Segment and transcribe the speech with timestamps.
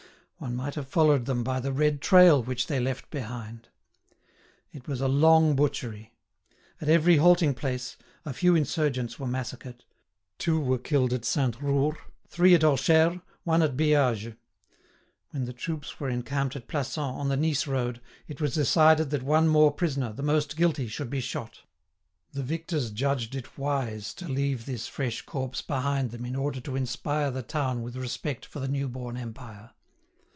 [0.41, 3.67] One might have followed them by the red trail which they left behind.[*]
[4.71, 6.15] It was a long butchery.
[6.81, 9.83] At every halting place, a few insurgents were massacred.
[10.39, 11.95] Two were killed at Sainte Roure,
[12.27, 14.33] three at Ocheres, one at Beage.
[15.29, 19.21] When the troops were encamped at Plassans, on the Nice road, it was decided that
[19.21, 21.59] one more prisoner, the most guilty, should be shot.
[22.33, 26.75] The victors judged it wise to leave this fresh corpse behind them in order to
[26.75, 29.69] inspire the town with respect for the new born Empire.